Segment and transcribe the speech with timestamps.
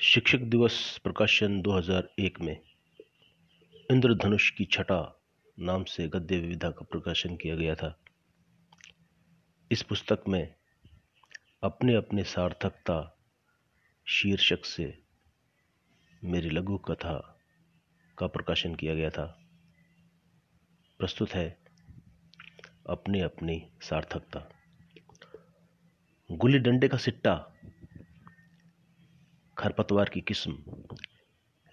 [0.00, 2.60] शिक्षक दिवस प्रकाशन 2001 में
[3.90, 5.22] इंद्रधनुष की छटा
[5.58, 8.00] नाम से गद्य विविधा का प्रकाशन किया गया था।
[9.72, 10.54] इस पुस्तक में
[11.62, 13.18] अपने अपने सार्थकता
[14.08, 15.02] शीर्षक से
[16.24, 17.38] मेरी लघु कथा
[18.18, 19.40] का प्रकाशन किया गया था।
[20.98, 21.58] प्रस्तुत है
[22.88, 24.48] अपनी अपनी सार्थकता।
[26.32, 27.54] गुल्ली डंडे का सिट्टा
[29.58, 30.58] खरपतवार की किस्म।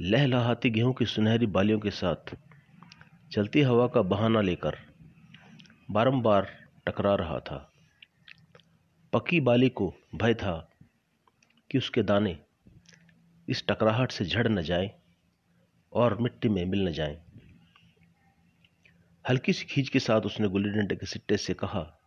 [0.01, 2.35] लहलहाती गेहूँ की सुनहरी बालियों के साथ
[3.31, 4.77] चलती हवा का बहाना लेकर
[5.91, 7.73] बारंबार टकरा रहा था।
[9.13, 10.69] पकी बाली को भय था
[11.71, 12.39] कि उसके दाने
[13.49, 14.91] इस टकराहट से झड़ न जाए
[15.93, 17.21] और मिट्टी में मिल न जाए।
[19.29, 21.99] हल्की सी खींच के साथ उसने गुल्ली डंडे के सिट्टे से कहा,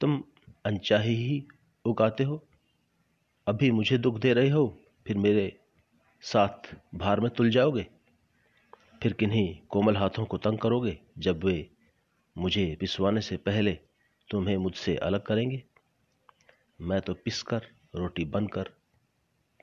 [0.00, 0.24] तुम
[0.66, 1.46] अनचाहे ही
[1.84, 2.48] उगाते हो?
[3.48, 4.80] अभी मुझे दुख दे रहे हो?
[5.06, 5.60] फिर मेरे
[6.22, 7.86] साथ भार में तुल जाओगे?
[9.02, 11.70] फिर किन्हीं कोमल हाथों को तंग करोगे जब वे
[12.38, 13.78] मुझे पिसवाने से पहले
[14.30, 15.64] तुम्हें मुझसे अलग करेंगे?
[16.80, 18.70] मैं तो पिसकर, रोटी बनकर,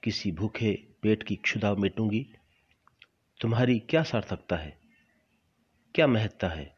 [0.03, 2.33] किसी भूखे पेट की क्षुधा मिटूँगी।
[3.41, 4.77] तुम्हारी क्या सार्थकता है?
[5.95, 6.75] क्या महत्ता है?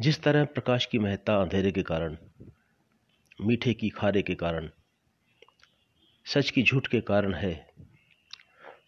[0.00, 2.16] जिस तरह प्रकाश की महत्ता अंधेरे के कारण,
[3.40, 4.70] मीठे की खारे के कारण
[6.28, 7.52] सच की झूठ के कारण है।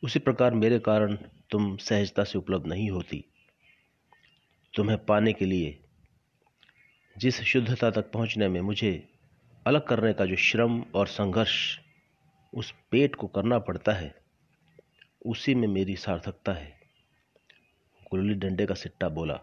[0.02, 1.14] उसी प्रकार मेरे कारण
[1.50, 3.24] तुम सहजता से उपलब्ध नहीं होती।
[4.74, 5.78] तुम्हें पाने के लिए,
[7.16, 8.92] जिस शुद्धता तक पहुँचने में मुझे
[9.66, 11.78] अलग करने का जो श्रम और संघर्ष
[12.52, 14.14] उस पेट को करना पड़ता है,
[15.26, 16.78] उसी में मेरी सार्थकता है।
[18.10, 19.40] गुल्ली डंडे का सिट्टा बोला,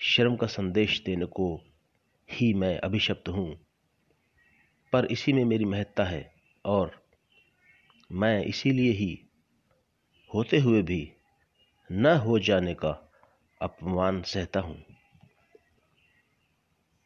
[0.00, 1.54] श्रम का संदेश देने को
[2.28, 3.54] ही मैं अभिशप्त हूँ,
[4.92, 6.37] पर इसी में मेरी महत्ता है।
[6.68, 6.90] और
[8.12, 9.12] मैं इसीलिए ही
[10.30, 11.00] होते हुए भी
[11.92, 12.90] न हो जाने का
[13.60, 14.84] अपमान सहता हूँ।